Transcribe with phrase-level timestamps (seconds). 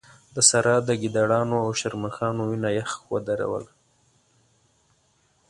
[0.35, 3.71] د سارا د ګيدړانو او شرموښانو وينه يخ ودروله.